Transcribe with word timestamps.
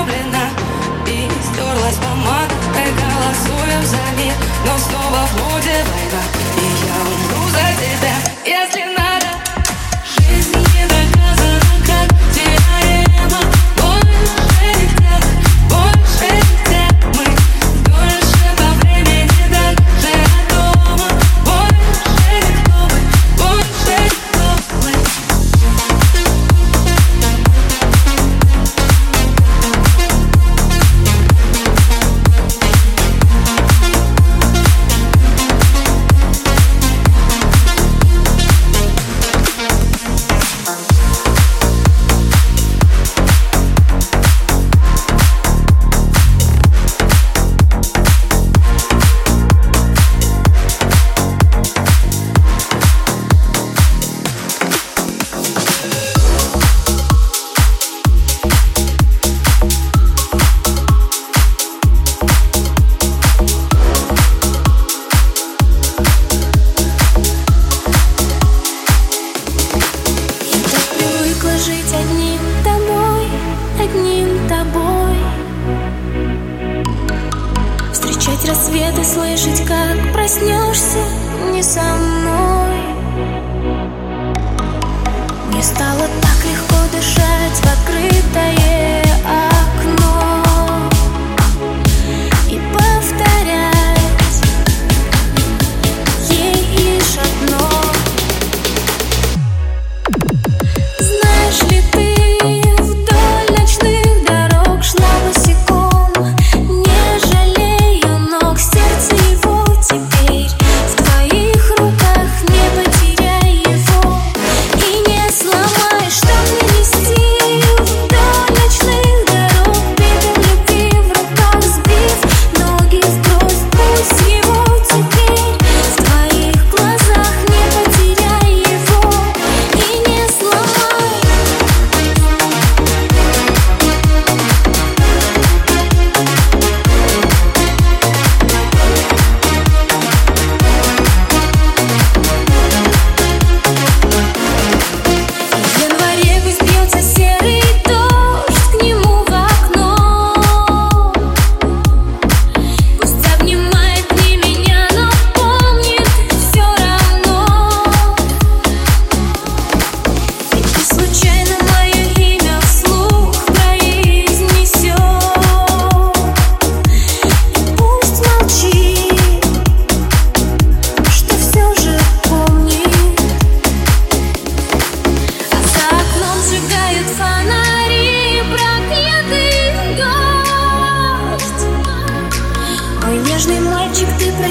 возлюблена 0.00 0.50
И 1.06 1.28
стерлась 1.42 1.96
помада 1.96 2.54
Мы 2.74 2.84
голосуем 2.92 3.84
за 3.84 4.22
мир. 4.22 4.34
Но 4.64 4.78
снова 4.78 5.26
в 5.26 5.32
моде 5.42 5.84
война 5.84 6.22
И 6.56 6.66
я 6.86 6.96
умру 7.00 7.48
за 7.50 7.66
тебя. 7.80 8.16
Если 8.44 8.79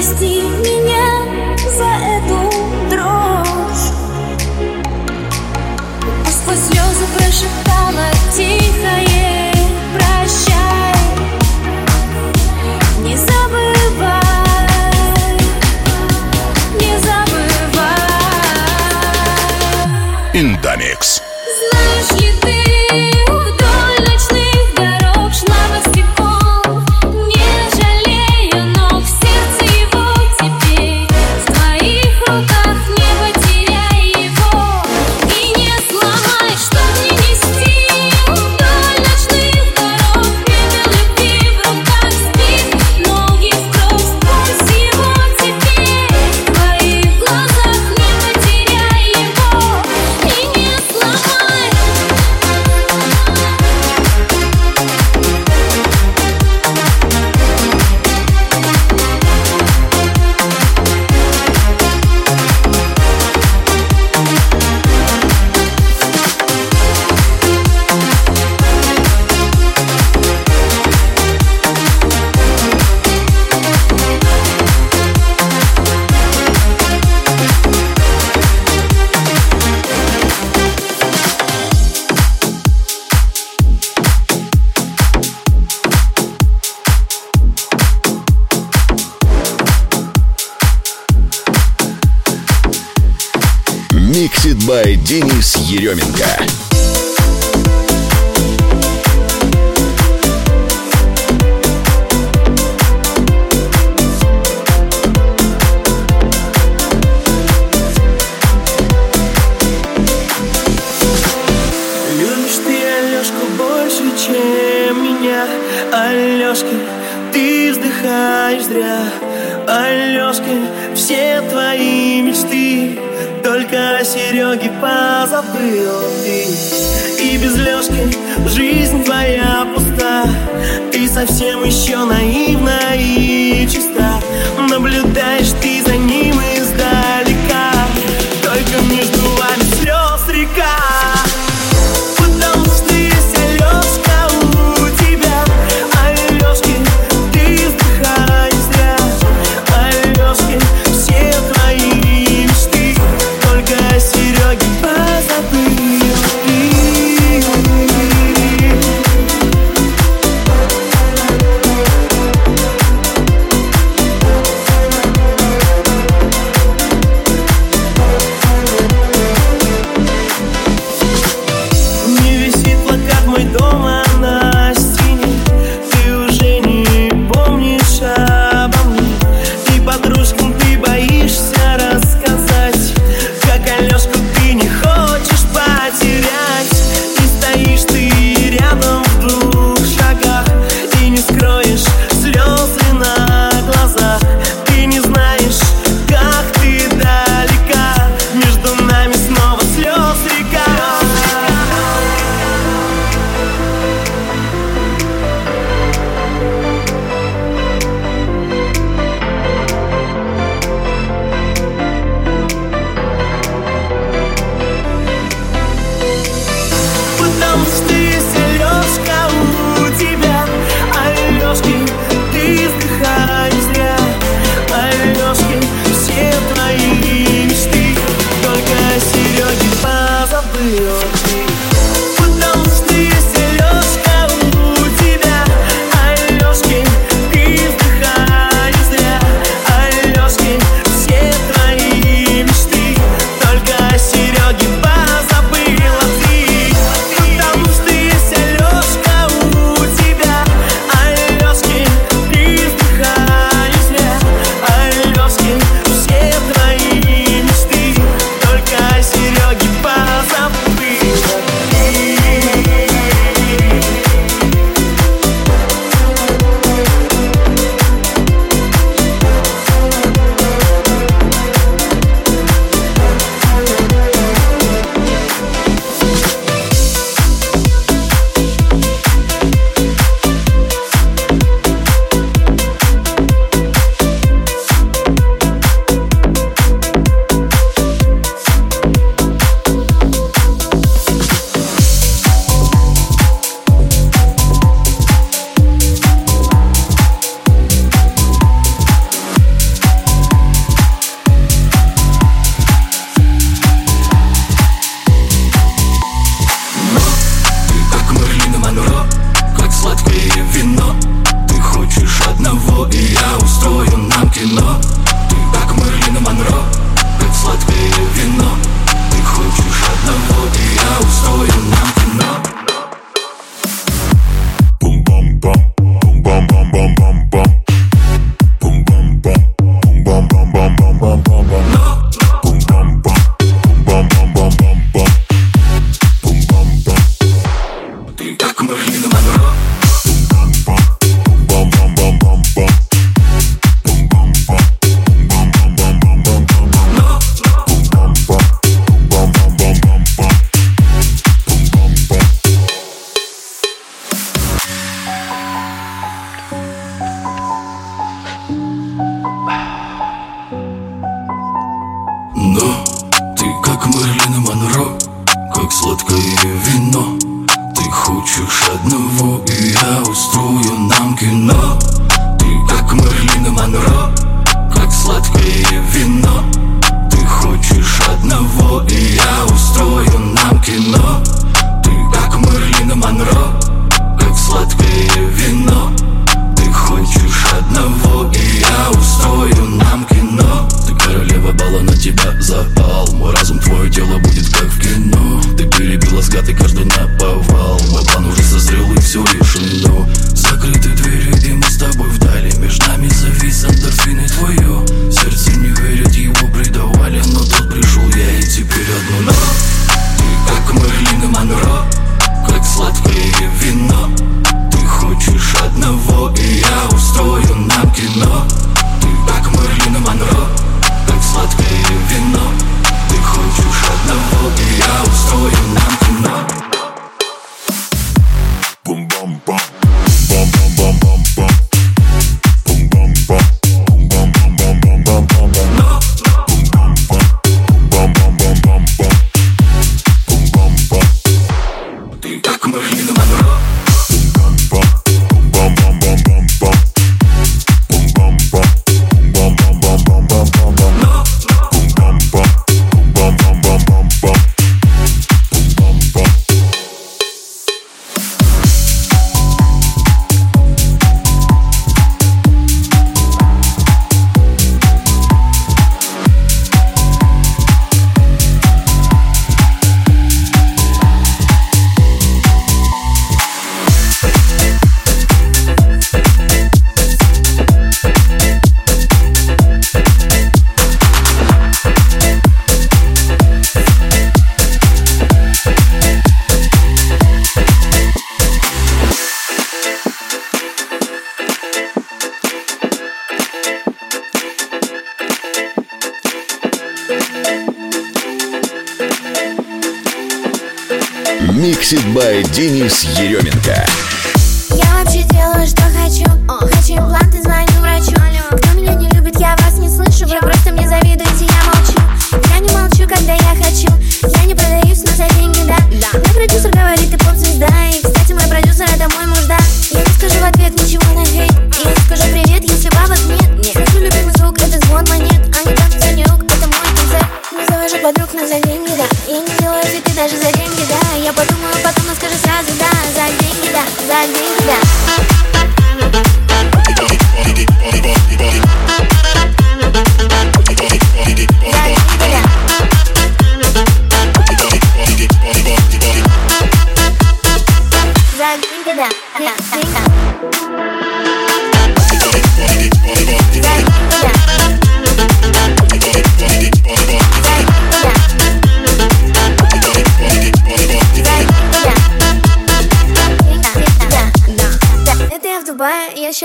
прости 0.00 0.40
меня. 0.40 0.99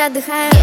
отдыхаем 0.06 0.55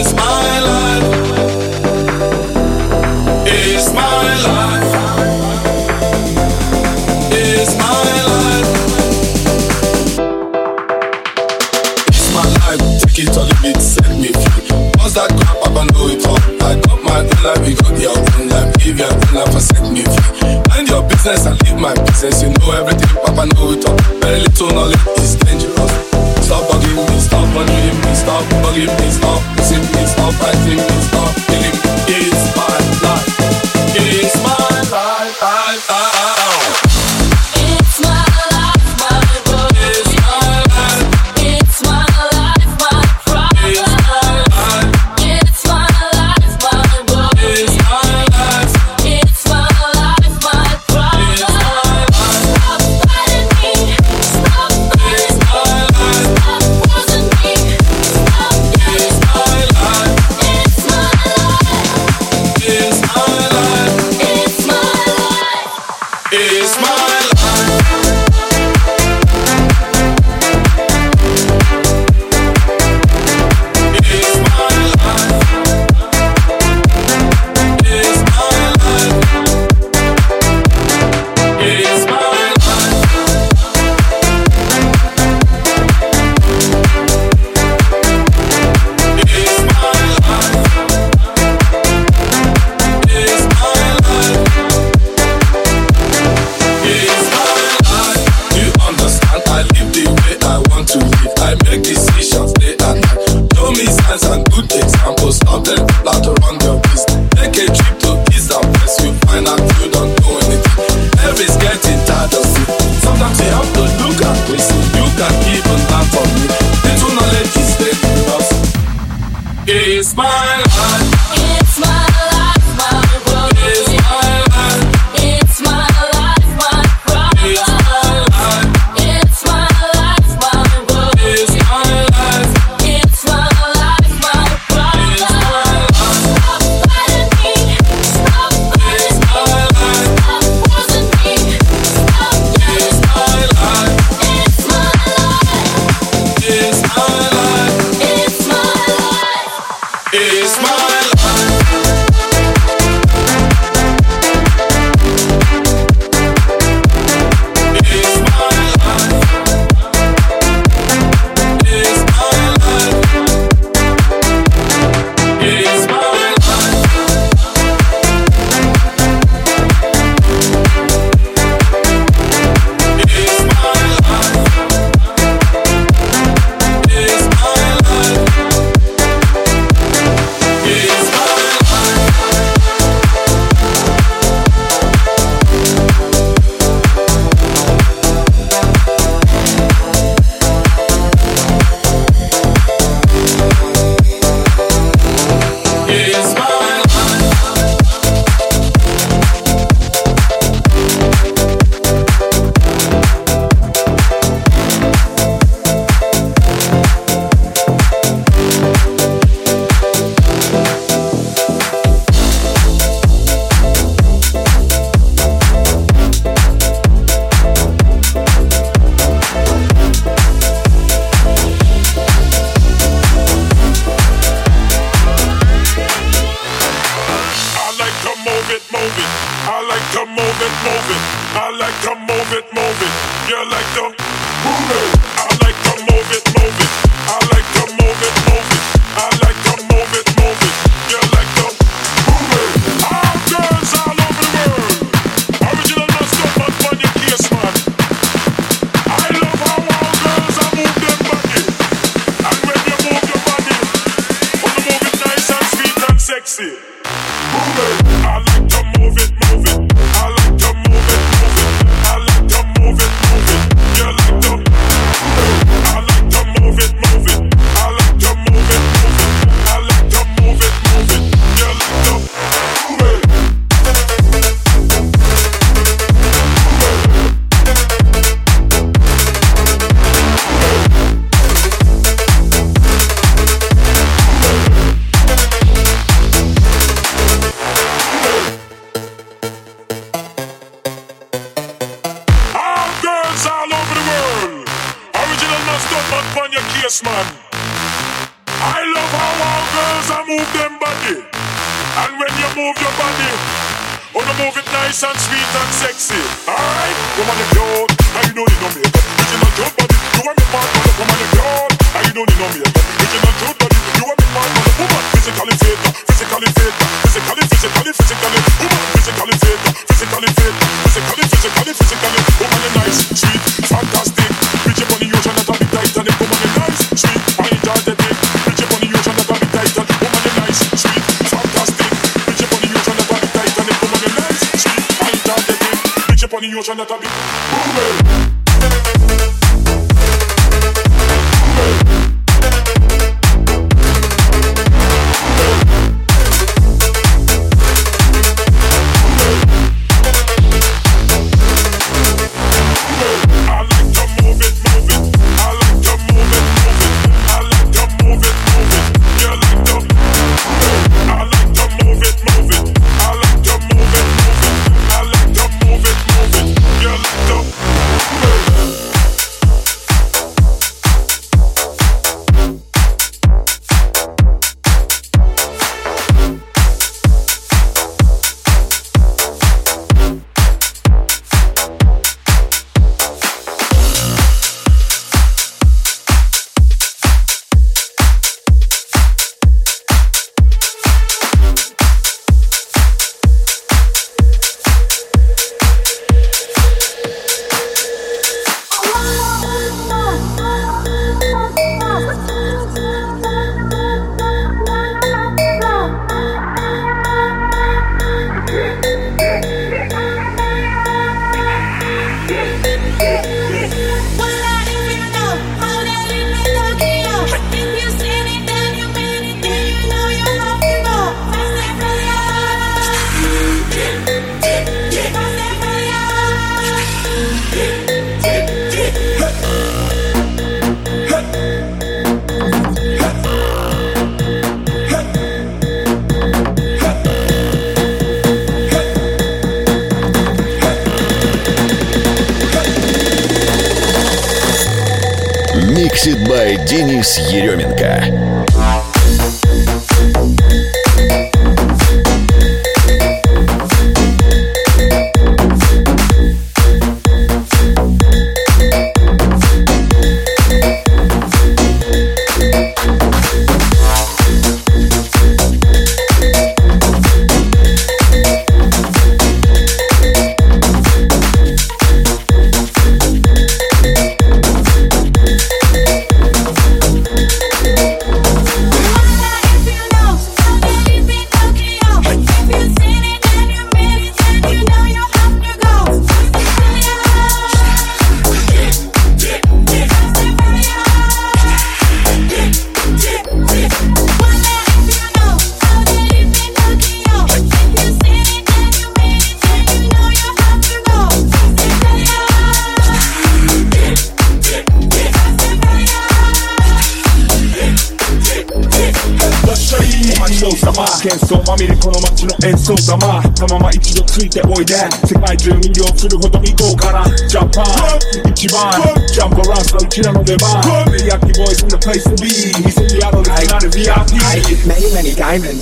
i 0.00 0.39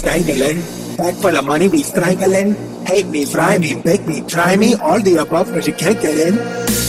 dangling. 0.09 0.59
Back 0.97 1.15
for 1.21 1.31
the 1.31 1.43
money 1.43 1.69
we 1.69 1.83
strangling. 1.83 2.57
Hate 2.87 3.07
me, 3.07 3.25
fry 3.27 3.59
me, 3.59 3.75
bake 3.75 4.07
me, 4.07 4.23
try 4.23 4.57
me, 4.57 4.75
all 4.77 5.01
the 5.01 5.17
above 5.17 5.53
but 5.53 5.67
you 5.67 5.75
can't 5.75 6.01
get 6.01 6.17
in. 6.17 6.88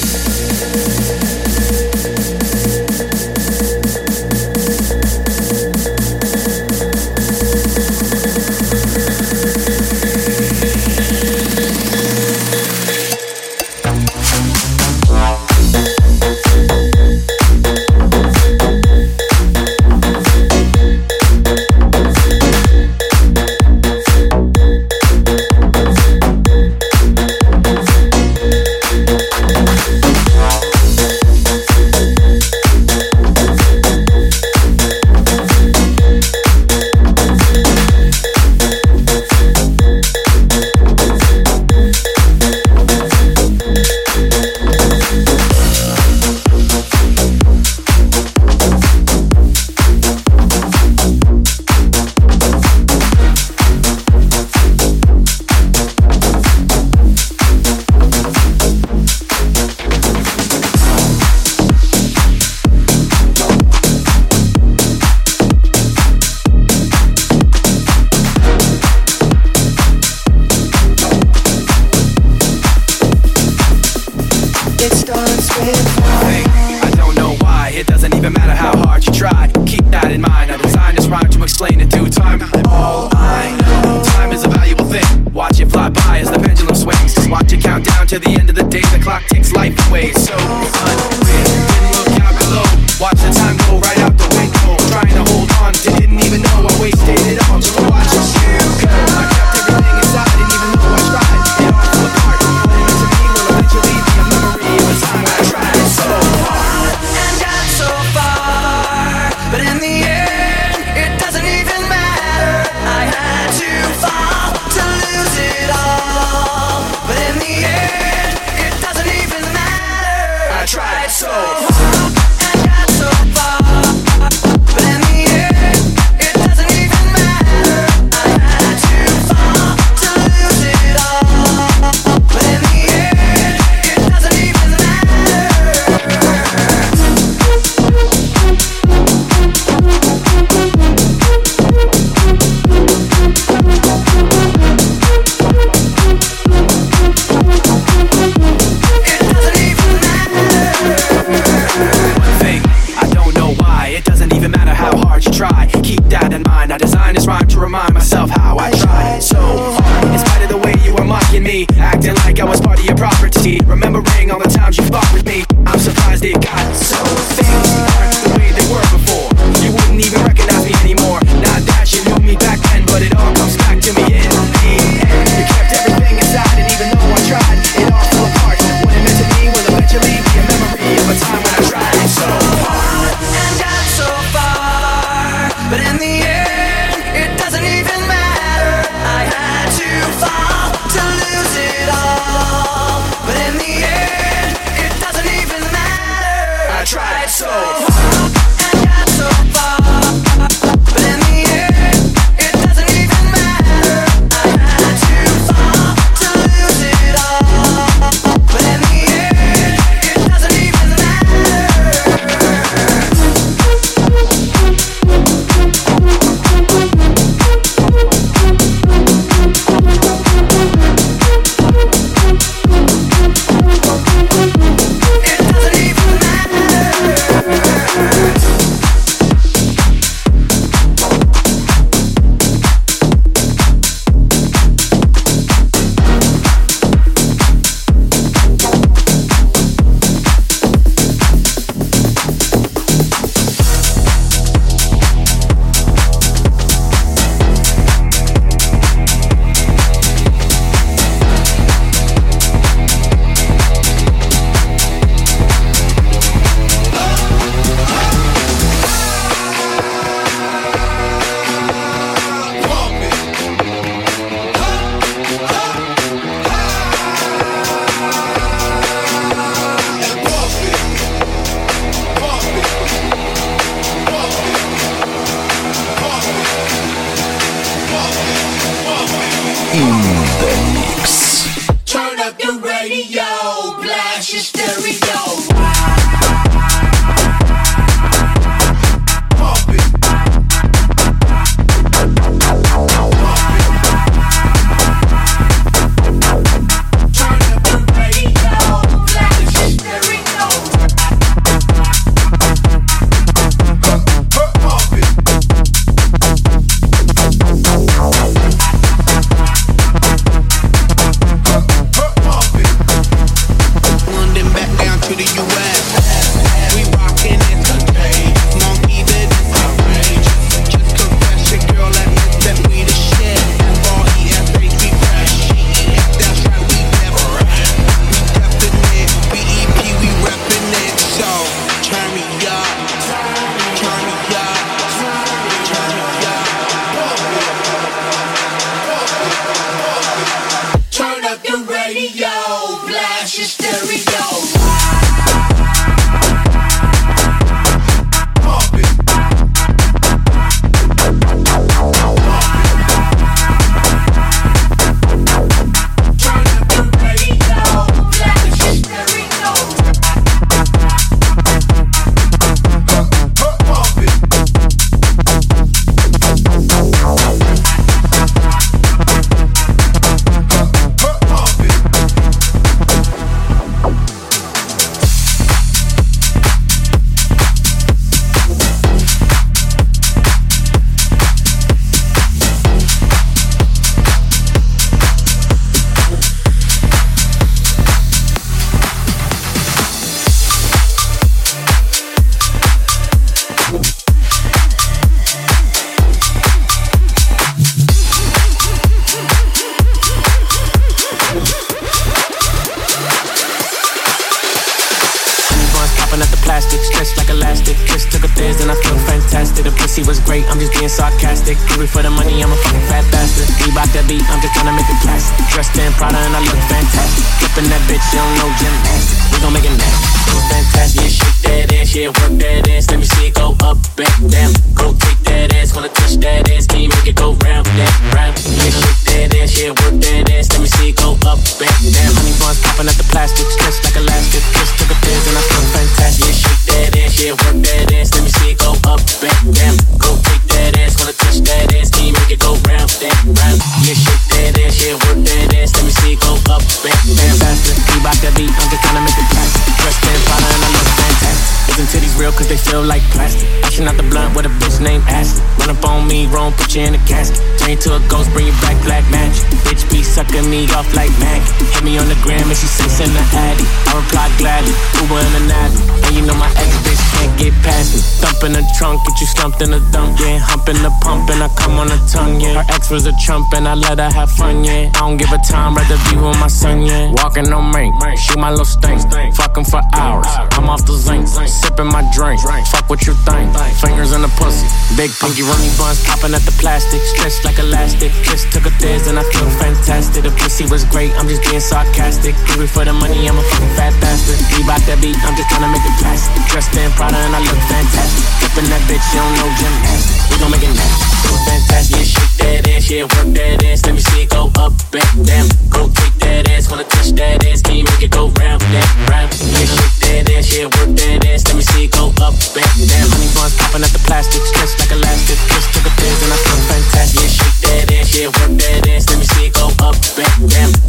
Was 472.90 473.06
a 473.06 473.14
chump 473.22 473.54
and 473.54 473.70
I 473.70 473.78
let 473.78 474.02
her 474.02 474.10
have 474.10 474.34
fun, 474.34 474.66
yeah. 474.66 474.90
I 474.98 475.06
don't 475.06 475.22
give 475.22 475.30
a 475.30 475.38
time, 475.46 475.78
rather 475.78 476.02
be 476.10 476.18
with 476.18 476.34
my 476.42 476.50
son, 476.50 476.82
yeah. 476.82 477.14
Walking 477.22 477.46
on 477.54 477.70
me, 477.70 477.86
shoot 478.18 478.42
my 478.42 478.50
little 478.50 478.66
stain. 478.66 478.98
Fuck 479.38 479.54
him 479.54 479.64
for 479.64 479.78
hours. 479.94 480.26
I'm 480.58 480.66
off 480.66 480.90
the 480.90 480.98
zinc, 480.98 481.30
sipping 481.30 481.86
my 481.86 482.02
drink. 482.18 482.42
Fuck 482.74 482.90
what 482.90 483.06
you 483.06 483.14
think. 483.30 483.54
Fingers 483.78 484.10
in 484.18 484.26
the 484.26 484.32
pussy. 484.42 484.66
Big 484.98 485.14
pinky 485.22 485.46
rummy 485.46 485.70
buns, 485.78 486.02
popping 486.02 486.34
at 486.34 486.42
the 486.50 486.56
plastic. 486.58 486.98
Stretched 487.14 487.46
like 487.46 487.62
elastic. 487.62 488.10
Just 488.26 488.50
took 488.50 488.66
a 488.66 488.74
thiz 488.82 489.06
and 489.06 489.22
I 489.22 489.24
feel 489.38 489.46
fantastic. 489.62 490.26
The 490.26 490.34
pussy 490.42 490.66
was 490.66 490.82
great, 490.90 491.14
I'm 491.22 491.30
just 491.30 491.46
being 491.46 491.62
sarcastic. 491.62 492.34
Do 492.58 492.66
for 492.66 492.90
the 492.90 492.94
money, 492.98 493.30
I'm 493.30 493.38
a 493.38 493.46
fucking 493.54 493.70
fat 493.78 493.94
bastard. 494.02 494.42
Be 494.50 494.66
about 494.66 494.82
that 494.90 494.98
beat, 494.98 495.14
I'm 495.30 495.38
just 495.38 495.46
trying 495.54 495.62
to 495.62 495.70
make 495.70 495.86
it 495.86 495.94
plastic. 496.02 496.42
Dressed 496.50 496.74
in 496.74 496.90
Prada 496.98 497.22
and 497.22 497.38
I 497.38 497.42
look 497.46 497.62
fantastic. 497.70 498.26
Flipping 498.42 498.66
that 498.74 498.82
bitch, 498.90 499.06
you 499.14 499.22
don't 499.22 499.36
know 499.38 499.50
gymnastics. 499.62 500.26
We 500.34 500.42
gon' 500.42 500.50
make 500.50 500.66
it 500.66 500.74
nasty. 500.74 501.06
Fantastic, 501.46 501.94
yeah, 501.94 502.10
shit 502.18 502.29
that 502.40 502.68
ass, 502.68 502.90
yeah, 502.90 503.04
work 503.04 503.30
that 503.36 503.64
ass. 503.64 503.86
Let 503.86 503.96
me 503.96 504.02
see 504.02 504.24
it 504.24 504.30
go 504.30 504.52
up 504.60 504.74
and 504.92 505.28
down. 505.28 505.48
Go 505.70 505.88
kick 505.92 506.14
that 506.24 506.50
ass, 506.50 506.70
wanna 506.70 506.84
touch 506.84 507.12
that 507.16 507.46
ass. 507.46 507.62
Can 507.62 507.76
you 507.78 507.86
make 507.86 508.04
it 508.04 508.12
go 508.12 508.30
round 508.40 508.64
and 508.64 508.90
round? 509.10 509.30
Yeah, 509.40 509.68
shake 509.68 510.26
that 510.26 510.32
ass, 510.36 510.48
yeah, 510.52 510.66
work 510.66 510.92
that 510.96 511.26
ass. 511.28 511.46
Let 511.48 511.56
me 511.56 511.64
see 511.64 511.86
it 511.86 511.92
go 511.92 512.12
up 512.24 512.36
and 512.36 512.82
down. 512.90 513.08
Honey 513.12 513.30
buns 513.36 513.56
popping 513.60 513.84
out 513.84 513.94
the 513.94 514.02
plastic, 514.04 514.42
stretch 514.44 514.74
like 514.80 514.92
elastic. 514.92 515.38
Kiss 515.52 515.66
took 515.72 515.86
a 515.86 515.94
pill 515.96 516.16
and 516.24 516.34
I 516.34 516.38
feel 516.40 516.62
fantastic. 516.68 517.22
Yeah, 517.22 517.38
shake 517.38 517.58
that 517.68 517.86
ass, 517.94 518.10
yeah, 518.16 518.28
work 518.28 518.54
that 518.58 518.88
ass. 518.90 519.04
Let 519.10 519.18
me 519.20 519.26
see 519.26 519.46
it 519.48 519.54
go 519.54 519.70
up 519.84 519.96
and 519.96 520.50
down. 520.50 520.89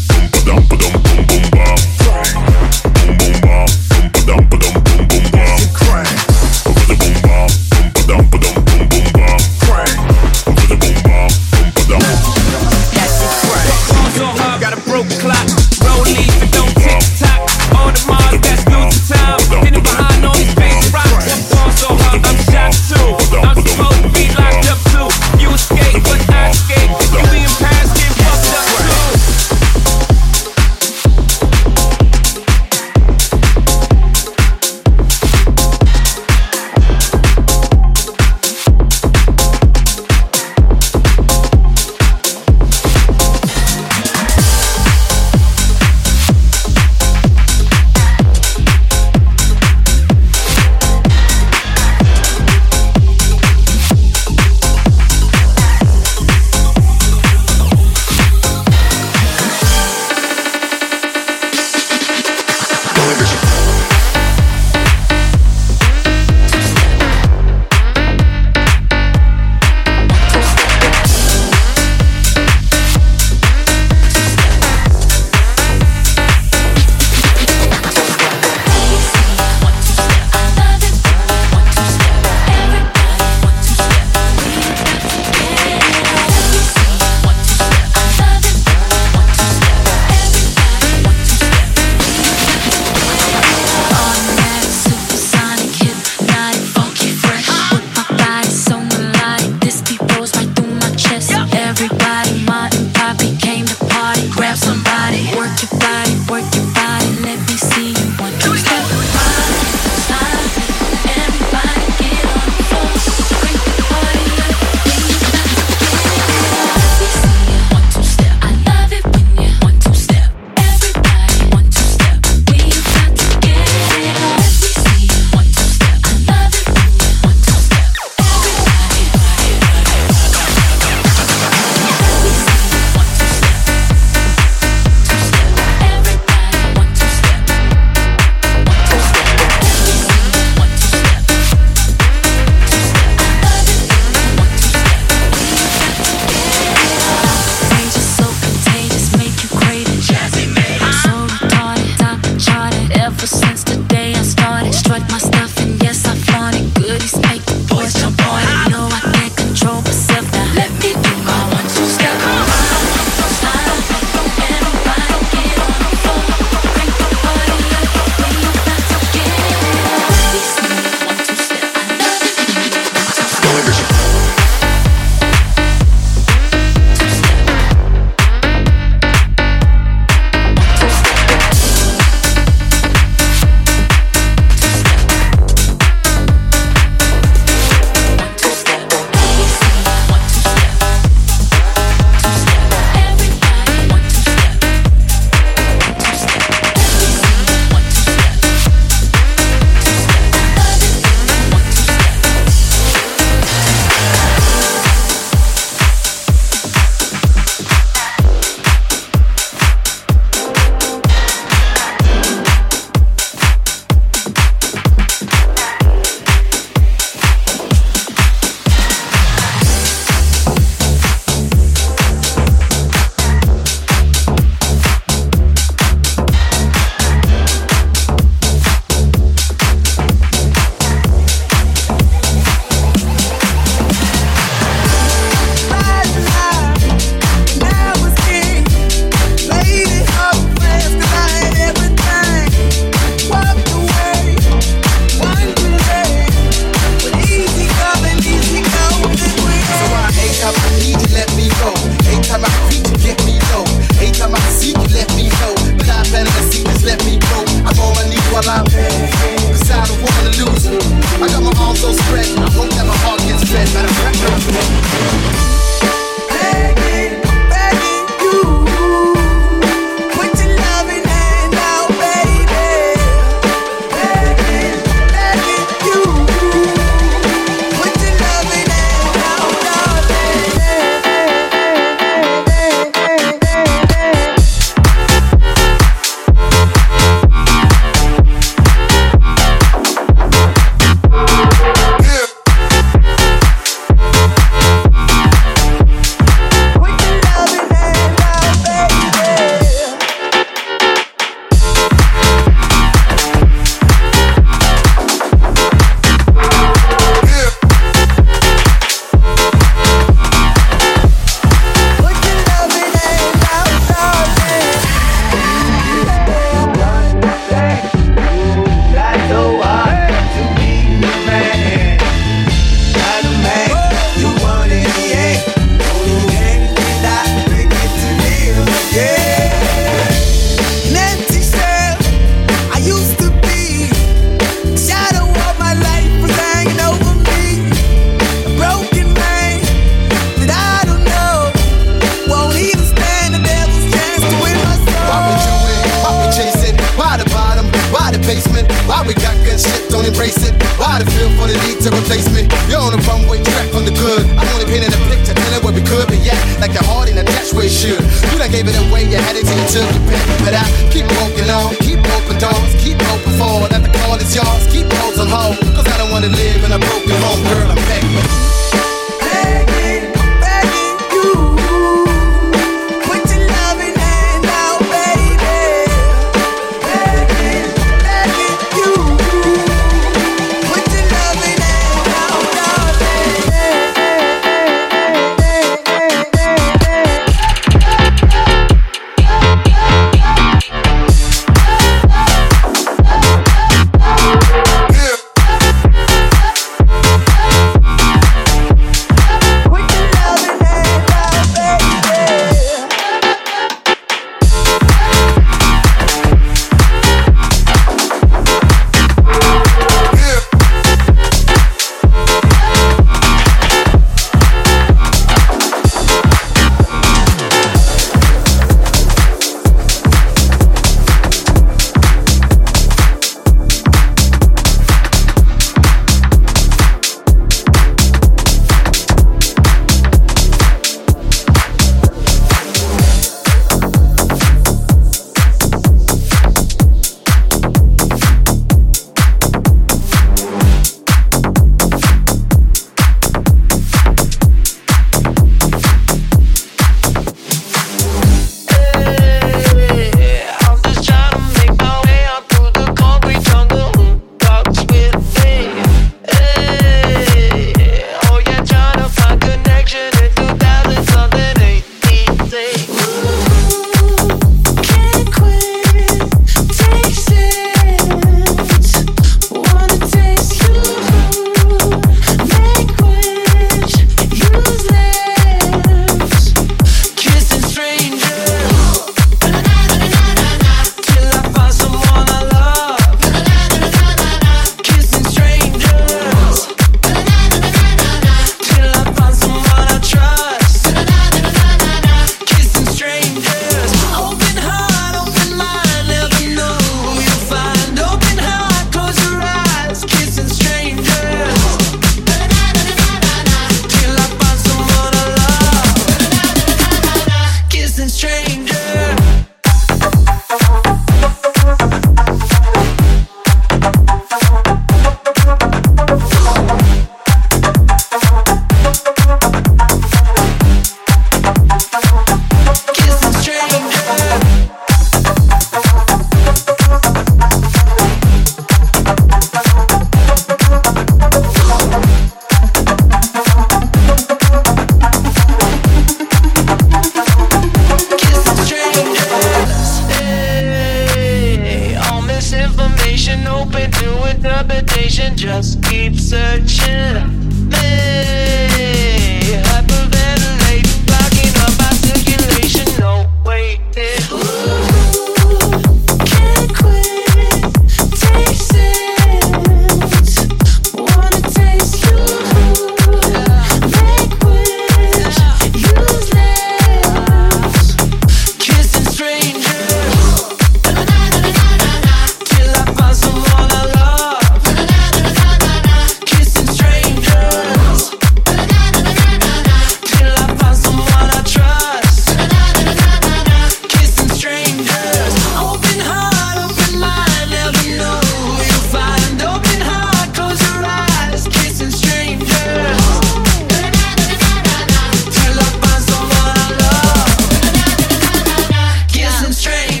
train. 599.71 600.00